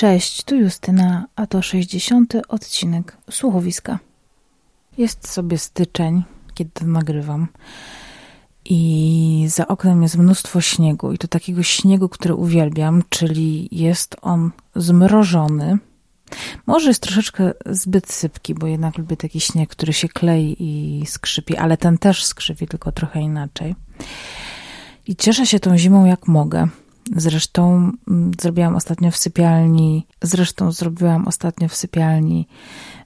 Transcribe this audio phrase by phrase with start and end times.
[0.00, 2.34] Cześć, tu Justyna, a to 60.
[2.48, 3.98] odcinek słuchowiska.
[4.98, 6.22] Jest sobie styczeń,
[6.54, 7.48] kiedy to nagrywam.
[8.64, 14.50] I za oknem jest mnóstwo śniegu, i to takiego śniegu, który uwielbiam, czyli jest on
[14.76, 15.78] zmrożony.
[16.66, 21.56] Może jest troszeczkę zbyt sypki, bo jednak lubię taki śnieg, który się klei i skrzypi,
[21.56, 23.74] ale ten też skrzypi, tylko trochę inaczej.
[25.06, 26.68] I cieszę się tą zimą jak mogę.
[27.16, 32.46] Zresztą mm, zrobiłam ostatnio w sypialni, zresztą zrobiłam ostatnio w sypialni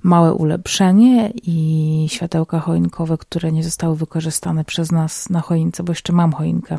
[0.02, 6.12] małe ulepszenie i światełka choinkowe, które nie zostały wykorzystane przez nas na choince, bo jeszcze
[6.12, 6.78] mam choinkę.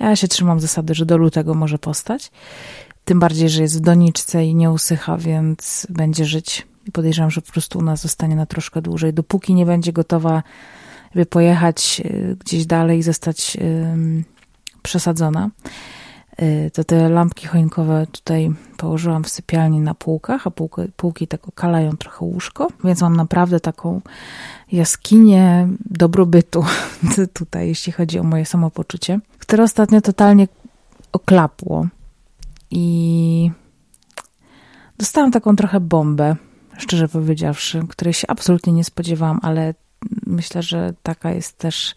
[0.00, 2.30] Ja się trzymam zasady, że do lutego może postać.
[3.04, 6.66] Tym bardziej, że jest w doniczce i nie usycha, więc będzie żyć.
[6.86, 9.14] I podejrzewam, że po prostu u nas zostanie na troszkę dłużej.
[9.14, 10.42] Dopóki nie będzie gotowa,
[11.14, 13.56] by pojechać y, gdzieś dalej i zostać
[14.82, 15.50] przesadzona.
[16.42, 21.48] Y, to te lampki choinkowe tutaj położyłam w sypialni na półkach, a półki, półki tak
[21.48, 24.00] okalają trochę łóżko, więc mam naprawdę taką
[24.72, 26.64] jaskinię dobrobytu
[27.32, 30.48] tutaj, jeśli chodzi o moje samopoczucie, które ostatnio totalnie
[31.12, 31.86] oklapło.
[32.70, 33.50] I
[34.98, 36.36] dostałam taką trochę bombę,
[36.78, 39.74] szczerze powiedziawszy, której się absolutnie nie spodziewałam, ale
[40.26, 41.94] myślę, że taka jest też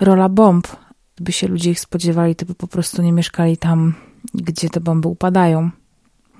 [0.00, 0.68] rola bomb,
[1.16, 3.94] Gdyby się ludzie ich spodziewali, to by po prostu nie mieszkali tam,
[4.34, 5.70] gdzie te bomby upadają.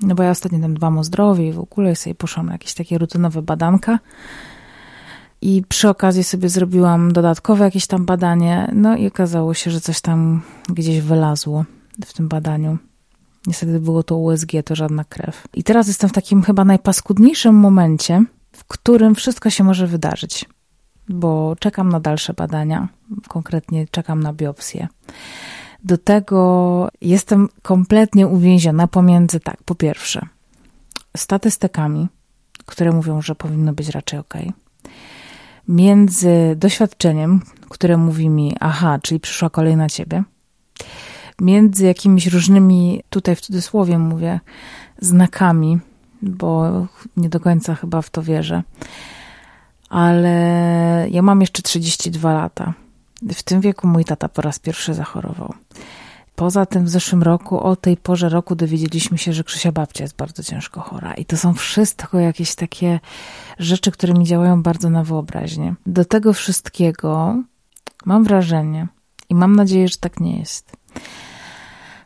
[0.01, 2.73] No bo ja ostatnio tam dbam o zdrowie i w ogóle sobie poszłam na jakieś
[2.73, 3.99] takie rutynowe badanka.
[5.41, 10.01] I przy okazji sobie zrobiłam dodatkowe jakieś tam badanie, no i okazało się, że coś
[10.01, 11.65] tam gdzieś wylazło
[12.05, 12.77] w tym badaniu.
[13.47, 15.47] Niestety było to USG, to żadna krew.
[15.53, 20.45] I teraz jestem w takim chyba najpaskudniejszym momencie, w którym wszystko się może wydarzyć
[21.09, 22.87] bo czekam na dalsze badania,
[23.27, 24.87] konkretnie czekam na biopsję.
[25.83, 30.21] Do tego jestem kompletnie uwięziona pomiędzy, tak, po pierwsze,
[31.17, 32.07] statystykami,
[32.65, 34.33] które mówią, że powinno być raczej ok,
[35.67, 40.23] między doświadczeniem, które mówi mi, aha, czyli przyszła kolej na ciebie,
[41.41, 44.39] między jakimiś różnymi, tutaj w cudzysłowie mówię,
[45.01, 45.79] znakami,
[46.21, 46.71] bo
[47.17, 48.63] nie do końca chyba w to wierzę,
[49.89, 52.73] ale ja mam jeszcze 32 lata.
[53.33, 55.53] W tym wieku mój tata po raz pierwszy zachorował.
[56.35, 60.15] Poza tym w zeszłym roku, o tej porze roku dowiedzieliśmy się, że Krzysia babcia jest
[60.15, 61.13] bardzo ciężko chora.
[61.13, 62.99] I to są wszystko jakieś takie
[63.59, 65.75] rzeczy, które mi działają bardzo na wyobraźnię.
[65.85, 67.35] Do tego wszystkiego
[68.05, 68.87] mam wrażenie
[69.29, 70.71] i mam nadzieję, że tak nie jest.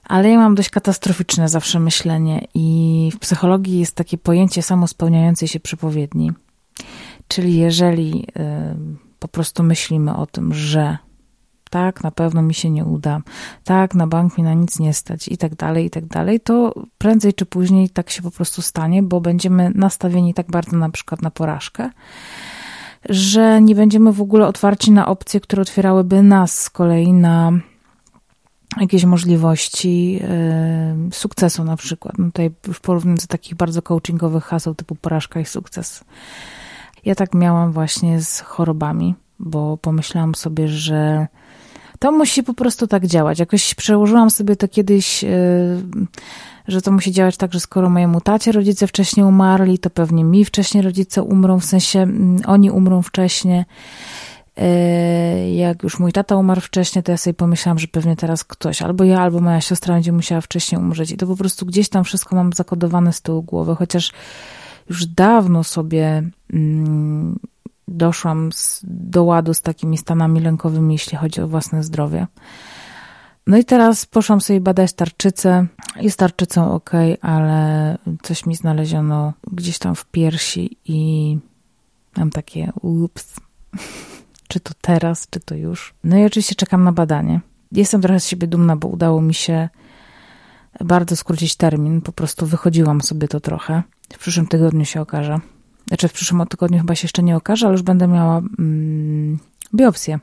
[0.04, 5.60] Ale ja mam dość katastroficzne zawsze myślenie i w psychologii jest takie pojęcie samospełniającej się
[5.60, 6.32] przepowiedni.
[7.30, 8.28] Czyli jeżeli
[9.20, 10.98] po prostu myślimy o tym, że
[11.70, 13.22] tak, na pewno mi się nie uda,
[13.64, 16.74] tak, na bank mi na nic nie stać i tak dalej, i tak dalej, to
[16.98, 21.22] prędzej czy później tak się po prostu stanie, bo będziemy nastawieni tak bardzo na przykład
[21.22, 21.90] na porażkę,
[23.10, 27.52] że nie będziemy w ogóle otwarci na opcje, które otwierałyby nas z kolei na
[28.82, 30.20] jakieś możliwości
[31.12, 32.18] sukcesu na przykład.
[32.18, 36.04] No tutaj już porównując do takich bardzo coachingowych haseł typu porażka i sukces.
[37.06, 41.28] Ja tak miałam właśnie z chorobami, bo pomyślałam sobie, że
[42.00, 43.40] to musi po prostu tak działać.
[43.40, 45.28] Jakoś przełożyłam sobie to kiedyś, e,
[46.68, 50.46] że to musi działać tak, że skoro mojemu tacie rodzice wcześniej umarli, to pewnie mi
[50.46, 53.64] wcześniej rodzice umrą, w sensie mm, oni umrą wcześniej.
[54.58, 58.82] E, jak już mój tata umarł wcześniej, to ja sobie pomyślałam, że pewnie teraz ktoś,
[58.82, 61.12] albo ja, albo moja siostra będzie musiała wcześniej umrzeć.
[61.12, 64.12] I to po prostu gdzieś tam wszystko mam zakodowane z tyłu głowy, chociaż
[64.90, 67.40] już dawno sobie mm,
[67.88, 68.50] doszłam
[68.84, 72.28] do ładu z takimi stanami lękowymi, jeśli chodzi o własne zdrowie.
[73.48, 75.68] No i teraz poszłam sobie badać tarczycę.
[75.96, 76.92] Jest tarczycą ok,
[77.22, 81.38] ale coś mi znaleziono gdzieś tam w piersi i
[82.18, 83.36] mam takie ups.
[84.50, 85.94] czy to teraz, czy to już.
[86.04, 87.42] No i oczywiście czekam na badanie.
[87.72, 89.70] Jestem trochę z siebie dumna, bo udało mi się
[90.86, 92.02] bardzo skrócić termin.
[92.02, 93.84] Po prostu wychodziłam sobie to trochę.
[94.14, 95.40] W przyszłym tygodniu się okaże.
[95.88, 99.40] Znaczy w przyszłym tygodniu chyba się jeszcze nie okaże, ale już będę miała mm,
[99.76, 100.20] biopsję.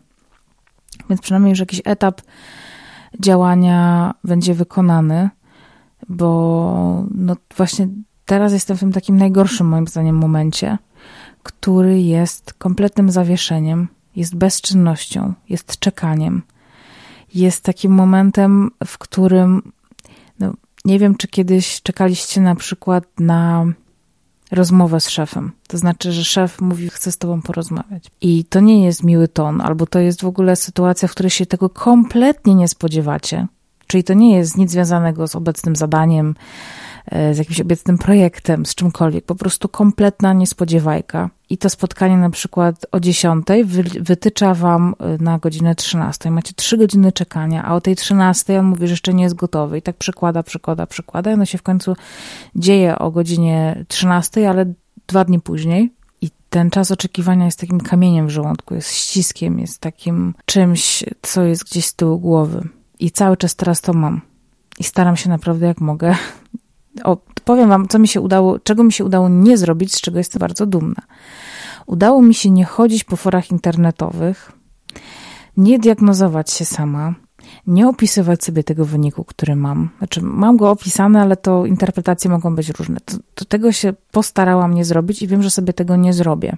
[1.10, 2.22] Więc przynajmniej już jakiś etap
[3.20, 5.30] działania będzie wykonany,
[6.08, 7.88] bo no właśnie
[8.24, 10.78] teraz jestem w tym takim najgorszym moim zdaniem momencie,
[11.42, 16.42] który jest kompletnym zawieszeniem, jest bezczynnością, jest czekaniem.
[17.34, 19.72] Jest takim momentem, w którym
[20.86, 23.66] nie wiem, czy kiedyś czekaliście na przykład na
[24.50, 25.52] rozmowę z szefem.
[25.68, 28.04] To znaczy, że szef mówi, chce z tobą porozmawiać.
[28.20, 31.46] I to nie jest miły ton, albo to jest w ogóle sytuacja, w której się
[31.46, 33.46] tego kompletnie nie spodziewacie.
[33.86, 36.34] Czyli to nie jest nic związanego z obecnym zadaniem,
[37.12, 39.24] z jakimś obiecnym projektem, z czymkolwiek.
[39.24, 41.30] Po prostu kompletna niespodziewajka.
[41.50, 46.30] I to spotkanie na przykład o 10 wy, wytycza wam e, na godzinę 13.
[46.30, 49.78] Macie 3 godziny czekania, a o tej 13 on mówi, że jeszcze nie jest gotowy.
[49.78, 51.30] I tak przekłada, przekłada, przekłada.
[51.30, 51.96] I ono się w końcu
[52.56, 54.72] dzieje o godzinie 13, ale
[55.06, 55.92] dwa dni później.
[56.20, 61.42] I ten czas oczekiwania jest takim kamieniem w żołądku, jest ściskiem, jest takim czymś, co
[61.42, 62.68] jest gdzieś z tyłu głowy.
[62.98, 64.20] I cały czas teraz to mam.
[64.78, 66.14] I staram się naprawdę jak mogę.
[67.44, 70.40] Powiem wam, co mi się udało, czego mi się udało nie zrobić, z czego jestem
[70.40, 71.02] bardzo dumna.
[71.86, 74.52] Udało mi się nie chodzić po forach internetowych,
[75.56, 77.14] nie diagnozować się sama,
[77.66, 79.88] nie opisywać sobie tego wyniku, który mam.
[79.98, 83.00] Znaczy, mam go opisany, ale to interpretacje mogą być różne.
[83.04, 86.56] To, to tego się postarałam nie zrobić i wiem, że sobie tego nie zrobię.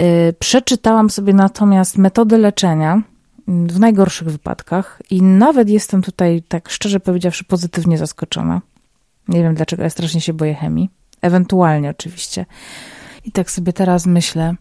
[0.00, 0.06] Yy,
[0.38, 3.02] przeczytałam sobie natomiast metody leczenia
[3.48, 8.60] w najgorszych wypadkach i nawet jestem tutaj, tak szczerze powiedziawszy, pozytywnie zaskoczona.
[9.28, 10.90] Nie wiem dlaczego, ja strasznie się boję chemii.
[11.22, 12.46] Ewentualnie oczywiście.
[13.24, 14.54] I tak sobie teraz myślę,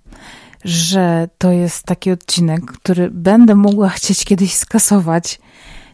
[0.64, 5.40] że to jest taki odcinek, który będę mogła chcieć kiedyś skasować,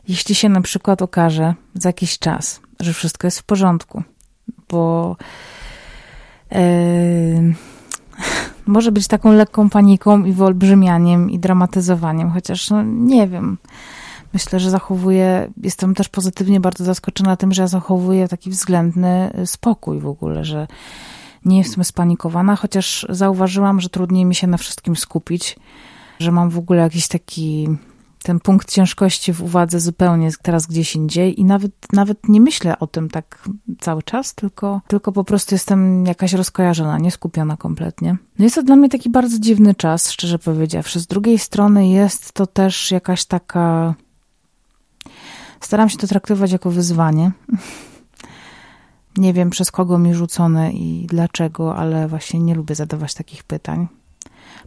[0.07, 4.03] jeśli się na przykład okaże za jakiś czas, że wszystko jest w porządku.
[4.69, 5.15] Bo.
[6.51, 7.53] Yy,
[8.65, 13.57] może być taką lekką paniką i wyolbrzymianiem i dramatyzowaniem, chociaż no, nie wiem.
[14.33, 19.99] Myślę, że zachowuję, jestem też pozytywnie bardzo zaskoczona tym, że ja zachowuję taki względny spokój
[19.99, 20.67] w ogóle, że
[21.45, 25.55] nie jestem spanikowana, chociaż zauważyłam, że trudniej mi się na wszystkim skupić,
[26.19, 27.67] że mam w ogóle jakiś taki
[28.23, 32.87] ten punkt ciężkości w uwadze zupełnie teraz gdzieś indziej i nawet, nawet nie myślę o
[32.87, 33.43] tym tak
[33.79, 38.17] cały czas, tylko, tylko po prostu jestem jakaś rozkojarzona, nie skupiona kompletnie.
[38.39, 40.99] No jest to dla mnie taki bardzo dziwny czas, szczerze powiedziawszy.
[40.99, 43.95] Z drugiej strony jest to też jakaś taka...
[45.61, 47.31] Staram się to traktować jako wyzwanie.
[49.17, 53.87] Nie wiem przez kogo mi rzucone i dlaczego, ale właśnie nie lubię zadawać takich pytań.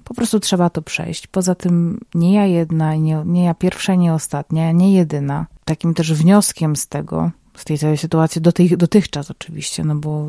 [0.05, 1.27] Po prostu trzeba to przejść.
[1.27, 5.47] Poza tym nie ja jedna, nie, nie ja pierwsza, nie ostatnia, nie jedyna.
[5.65, 10.29] Takim też wnioskiem z tego, z tej całej sytuacji, do tych, dotychczas oczywiście, no bo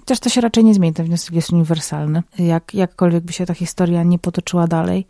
[0.00, 2.22] chociaż to się raczej nie zmieni, ten wniosek jest uniwersalny.
[2.38, 5.06] Jak, jakkolwiek by się ta historia nie potoczyła dalej,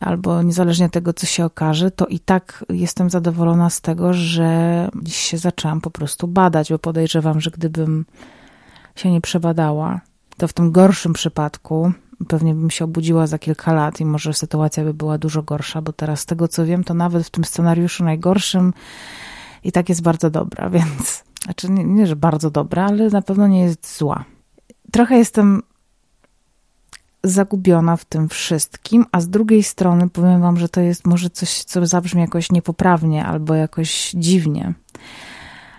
[0.00, 4.88] albo niezależnie od tego, co się okaże, to i tak jestem zadowolona z tego, że
[5.02, 8.06] dziś się zaczęłam po prostu badać, bo podejrzewam, że gdybym
[8.96, 10.00] się nie przebadała,
[10.36, 11.92] to w tym gorszym przypadku
[12.28, 15.92] pewnie bym się obudziła za kilka lat i może sytuacja by była dużo gorsza, bo
[15.92, 18.72] teraz z tego co wiem, to nawet w tym scenariuszu najgorszym
[19.64, 23.46] i tak jest bardzo dobra, więc znaczy nie, nie że bardzo dobra, ale na pewno
[23.46, 24.24] nie jest zła.
[24.92, 25.62] Trochę jestem
[27.28, 31.64] zagubiona w tym wszystkim, a z drugiej strony powiem wam, że to jest może coś,
[31.64, 34.74] co zabrzmi jakoś niepoprawnie albo jakoś dziwnie.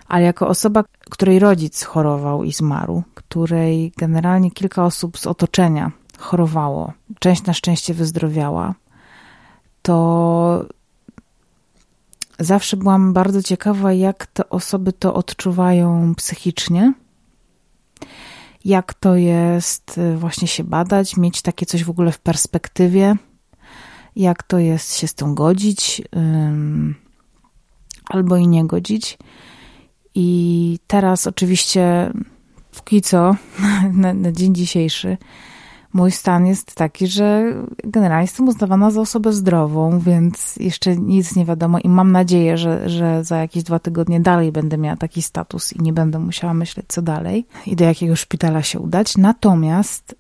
[0.08, 6.94] Ale jako osoba, której rodzic chorował i zmarł, której generalnie kilka osób z otoczenia chorowało,
[7.20, 8.74] część na szczęście wyzdrowiała,
[9.82, 10.66] to
[12.40, 16.94] zawsze byłam bardzo ciekawa, jak te osoby to odczuwają psychicznie.
[18.66, 23.16] Jak to jest y, właśnie się badać, mieć takie coś w ogóle w perspektywie,
[24.16, 26.02] jak to jest się z tym godzić
[28.10, 29.18] albo i nie godzić.
[30.16, 32.14] I teraz oczywiście,
[32.76, 33.36] póki co,
[33.94, 35.18] na, na dzień dzisiejszy,
[35.94, 37.54] mój stan jest taki, że
[37.84, 42.90] generalnie jestem uznawana za osobę zdrową, więc jeszcze nic nie wiadomo i mam nadzieję, że,
[42.90, 46.86] że za jakieś dwa tygodnie dalej będę miała taki status i nie będę musiała myśleć,
[46.90, 49.18] co dalej i do jakiego szpitala się udać.
[49.18, 50.16] Natomiast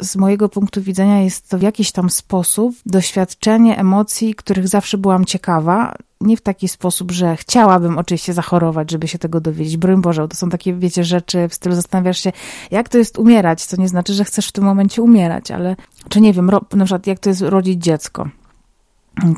[0.00, 5.24] z mojego punktu widzenia jest to w jakiś tam sposób doświadczenie emocji, których zawsze byłam
[5.24, 5.94] ciekawa.
[6.22, 9.76] Nie w taki sposób, że chciałabym oczywiście zachorować, żeby się tego dowiedzieć.
[9.76, 12.32] Broń Boże, to są takie, wiecie, rzeczy w stylu zastanawiasz się,
[12.70, 15.76] jak to jest umierać, co nie znaczy, że chcesz w tym momencie umierać, ale
[16.08, 18.28] czy nie wiem, na przykład jak to jest rodzić dziecko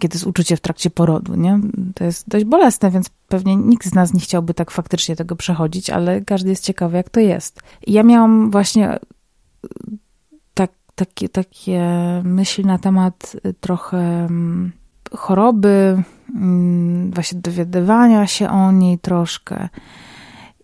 [0.00, 1.60] kiedy jest uczucie w trakcie porodu, nie?
[1.94, 5.90] To jest dość bolesne, więc pewnie nikt z nas nie chciałby tak faktycznie tego przechodzić,
[5.90, 7.62] ale każdy jest ciekawy, jak to jest.
[7.86, 8.98] I ja miałam właśnie
[10.94, 11.82] takie, takie
[12.24, 14.72] myśli na temat y, trochę mm,
[15.16, 16.02] choroby,
[17.10, 19.68] właśnie dowiadywania się o niej troszkę.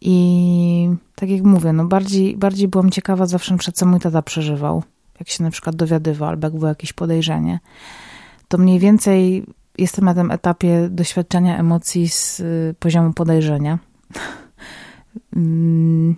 [0.00, 4.82] I tak jak mówię, no bardziej, bardziej byłam ciekawa zawsze, przed co mój tata przeżywał.
[5.20, 7.60] Jak się na przykład dowiadywał, albo jak było jakieś podejrzenie.
[8.48, 9.44] To mniej więcej
[9.78, 13.78] jestem na tym etapie doświadczenia emocji z y, poziomu podejrzenia.
[15.36, 16.16] Mm,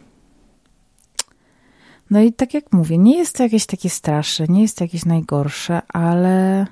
[2.11, 5.05] no i tak jak mówię, nie jest to jakieś takie straszne, nie jest to jakieś
[5.05, 6.67] najgorsze, ale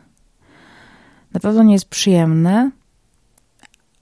[1.35, 2.71] na pewno nie jest przyjemne,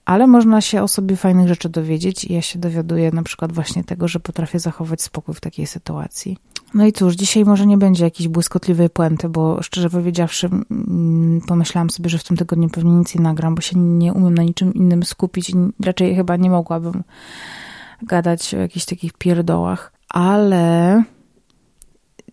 [0.05, 3.83] ale można się o sobie fajnych rzeczy dowiedzieć i ja się dowiaduję na przykład właśnie
[3.83, 6.37] tego, że potrafię zachować spokój w takiej sytuacji.
[6.73, 11.89] No i cóż, dzisiaj może nie będzie jakiejś błyskotliwej puenty, bo szczerze powiedziawszy mm, pomyślałam
[11.89, 14.73] sobie, że w tym tygodniu pewnie nic nie nagram, bo się nie umiem na niczym
[14.73, 15.55] innym skupić i
[15.85, 17.03] raczej chyba nie mogłabym
[18.01, 21.03] gadać o jakichś takich pierdołach, ale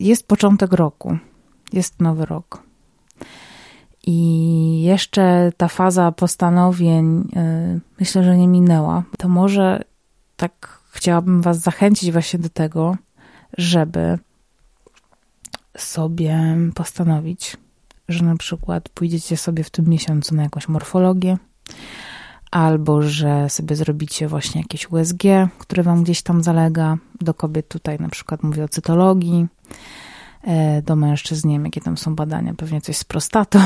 [0.01, 1.19] jest początek roku,
[1.73, 2.66] jest nowy rok.
[4.07, 9.03] I jeszcze ta faza postanowień yy, myślę, że nie minęła.
[9.19, 9.85] To może
[10.37, 12.97] tak chciałabym Was zachęcić właśnie do tego,
[13.59, 14.19] żeby
[15.77, 17.57] sobie postanowić,
[18.09, 21.39] że na przykład pójdziecie sobie w tym miesiącu na jakąś morfologię,
[22.51, 25.23] albo że sobie zrobicie właśnie jakieś USG,
[25.59, 26.97] które wam gdzieś tam zalega.
[27.21, 29.47] Do kobiet tutaj na przykład mówię o cytologii,
[30.83, 33.61] do mężczyzn nie wiem, jakie tam są badania, pewnie coś z prostatą,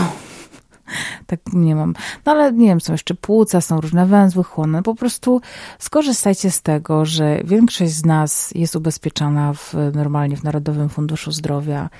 [1.26, 1.94] tak nie mam.
[2.26, 4.82] No ale nie wiem, są jeszcze płuca, są różne węzły chłonne.
[4.82, 5.40] Po prostu
[5.78, 11.90] skorzystajcie z tego, że większość z nas jest ubezpieczona w, normalnie w Narodowym Funduszu Zdrowia.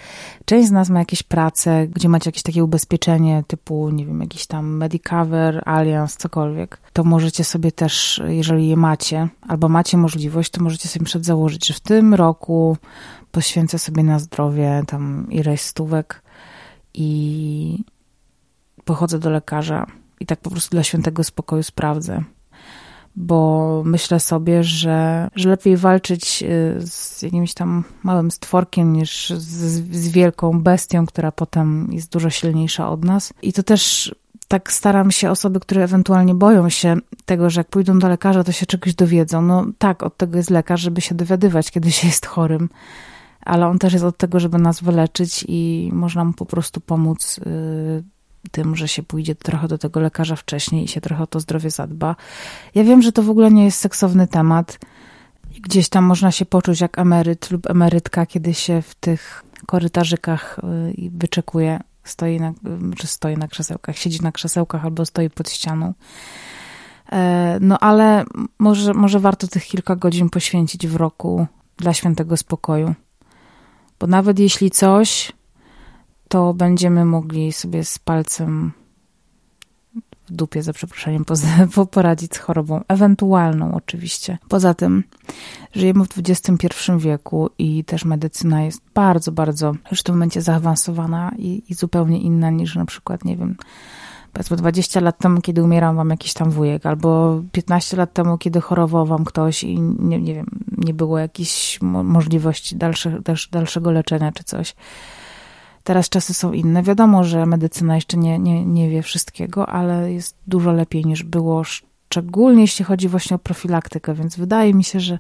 [0.45, 4.47] Część z nas ma jakieś prace, gdzie macie jakieś takie ubezpieczenie typu, nie wiem, jakiś
[4.47, 6.81] tam Medicover, Allianz, cokolwiek.
[6.93, 11.67] To możecie sobie też, jeżeli je macie, albo macie możliwość, to możecie sobie przed założyć,
[11.67, 12.77] że w tym roku
[13.33, 16.23] poświęcę sobie na zdrowie tam ileś stówek
[16.95, 17.85] i
[18.85, 19.87] pochodzę do lekarza
[20.21, 22.25] i tak po prostu dla świętego spokoju sprawdzę.
[23.17, 29.97] Bo myślę sobie, że, że lepiej walczyć y, z jakimś tam małym stworkiem niż z,
[29.97, 33.33] z wielką bestią, która potem jest dużo silniejsza od nas.
[33.43, 34.15] I to też
[34.49, 38.53] tak staram się osoby, które ewentualnie boją się tego, że jak pójdą do lekarza, to
[38.53, 39.43] się czegoś dowiedzą.
[39.43, 42.69] No tak, od tego jest lekarz, żeby się dowiadywać, kiedy się jest chorym,
[43.41, 47.41] ale on też jest od tego, żeby nas wyleczyć i można mu po prostu pomóc
[47.47, 48.05] yy,
[48.51, 51.71] tym, że się pójdzie trochę do tego lekarza wcześniej i się trochę o to zdrowie
[51.71, 52.17] zadba.
[52.75, 54.79] Ja wiem, że to w ogóle nie jest seksowny temat.
[55.61, 60.61] Gdzieś tam można się poczuć jak emeryt lub emerytka, kiedy się w tych korytarzykach
[60.99, 62.53] y, wyczekuje, stoi na,
[62.99, 65.95] czy stoi na krzesełkach, siedzi na krzesełkach albo stoi pod ścianą.
[67.13, 68.25] E, no ale
[68.59, 72.95] może, może warto tych kilka godzin poświęcić w roku dla świętego spokoju.
[74.01, 75.33] Bo nawet jeśli coś,
[76.29, 78.73] to będziemy mogli sobie z palcem
[80.27, 81.25] w dupie, za przeproszeniem,
[81.91, 84.39] poradzić z chorobą, ewentualną oczywiście.
[84.49, 85.05] Poza tym
[85.75, 86.67] żyjemy w XXI
[86.99, 92.21] wieku i też medycyna jest bardzo, bardzo już w tym momencie zaawansowana i, i zupełnie
[92.21, 93.57] inna niż na przykład, nie wiem,
[94.33, 98.61] powiedzmy 20 lat temu, kiedy umierał wam jakiś tam wujek, albo 15 lat temu, kiedy
[98.61, 100.47] chorował wam ktoś i nie, nie wiem,
[100.79, 103.21] nie było jakiejś możliwości dalsze,
[103.53, 104.75] dalszego leczenia czy coś.
[105.85, 106.83] Teraz czasy są inne.
[106.83, 111.65] Wiadomo, że medycyna jeszcze nie, nie, nie wie wszystkiego, ale jest dużo lepiej niż było,
[111.65, 115.19] szczególnie jeśli chodzi właśnie o profilaktykę, więc wydaje mi się, że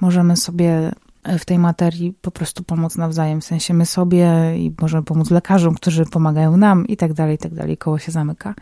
[0.00, 0.92] możemy sobie
[1.24, 5.74] w tej materii po prostu pomóc nawzajem, w sensie my sobie i możemy pomóc lekarzom,
[5.74, 8.54] którzy pomagają nam i tak dalej, i tak dalej, koło się zamyka.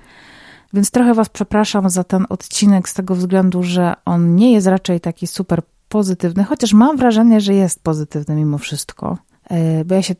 [0.72, 5.00] Więc trochę Was przepraszam za ten odcinek z tego względu, że on nie jest raczej
[5.00, 9.18] taki super pozytywny, chociaż mam wrażenie, że jest pozytywny mimo wszystko,
[9.50, 10.14] e, bo ja się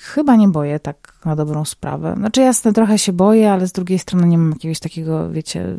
[0.00, 2.14] chyba nie boję tak na dobrą sprawę.
[2.18, 5.78] Znaczy jasne, trochę się boję, ale z drugiej strony nie mam jakiegoś takiego, wiecie,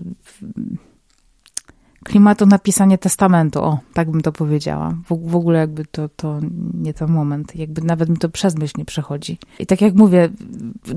[2.04, 3.64] klimatu napisania testamentu.
[3.64, 4.98] O, tak bym to powiedziała.
[5.10, 6.40] W, w ogóle jakby to, to
[6.74, 7.56] nie ten moment.
[7.56, 9.38] Jakby nawet mi to przez myśl nie przechodzi.
[9.60, 10.30] I tak jak mówię,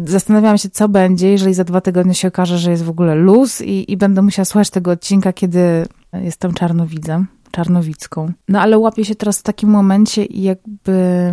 [0.05, 3.61] zastanawiałam się, co będzie, jeżeli za dwa tygodnie się okaże, że jest w ogóle luz
[3.61, 8.33] i, i będę musiała słuchać tego odcinka, kiedy jestem czarnowidzem, czarnowicką.
[8.49, 11.33] No ale łapię się teraz w takim momencie i jakby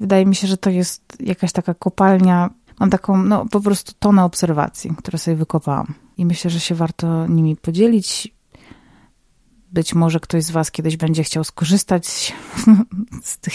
[0.00, 2.50] Wydaje mi się, że to jest jakaś taka kopalnia.
[2.80, 5.94] Mam taką, no po prostu tonę obserwacji, które sobie wykopałam.
[6.16, 8.33] I myślę, że się warto nimi podzielić.
[9.74, 12.34] Być może ktoś z Was kiedyś będzie chciał skorzystać
[13.22, 13.54] z tych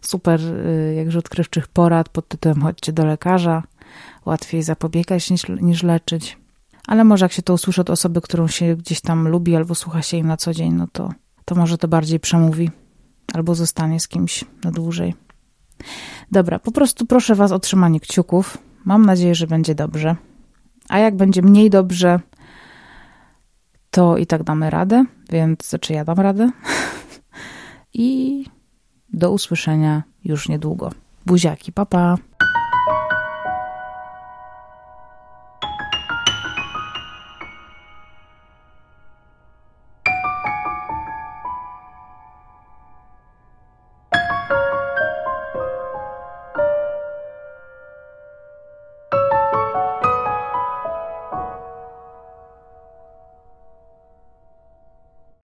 [0.00, 3.62] super, y, jakże odkrywczych porad pod tytułem Chodźcie do lekarza.
[4.26, 6.38] Łatwiej zapobiegać niż, niż leczyć.
[6.86, 10.02] Ale może jak się to usłyszy od osoby, którą się gdzieś tam lubi albo słucha
[10.02, 11.12] się jej na co dzień, no to,
[11.44, 12.70] to może to bardziej przemówi
[13.34, 15.14] albo zostanie z kimś na dłużej.
[16.30, 18.58] Dobra, po prostu proszę Was o trzymanie kciuków.
[18.84, 20.16] Mam nadzieję, że będzie dobrze.
[20.88, 22.20] A jak będzie mniej dobrze,
[23.90, 26.50] to i tak damy radę, więc znaczy ja dam radę.
[27.94, 28.44] I
[29.12, 30.90] do usłyszenia już niedługo.
[31.26, 32.16] Buziaki, papa.
[32.16, 32.29] Pa.